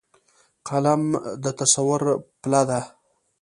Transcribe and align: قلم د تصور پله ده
قلم 0.67 1.03
د 1.43 1.45
تصور 1.59 2.01
پله 2.41 2.61
ده 2.69 2.81